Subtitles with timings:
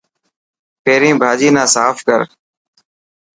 [0.83, 2.21] پهرين ڀاڄي نه ساف ڪر.